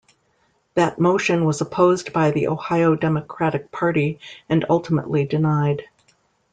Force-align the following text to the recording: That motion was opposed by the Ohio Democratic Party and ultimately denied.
That 0.73 0.97
motion 0.97 1.45
was 1.45 1.61
opposed 1.61 2.11
by 2.11 2.31
the 2.31 2.47
Ohio 2.47 2.95
Democratic 2.95 3.71
Party 3.71 4.19
and 4.49 4.65
ultimately 4.67 5.25
denied. 5.25 5.83